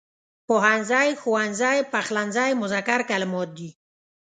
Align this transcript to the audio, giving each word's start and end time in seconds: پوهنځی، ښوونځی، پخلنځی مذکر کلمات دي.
پوهنځی، 0.47 1.09
ښوونځی، 1.21 1.77
پخلنځی 1.91 2.51
مذکر 2.61 2.99
کلمات 3.09 3.49
دي. 3.57 3.69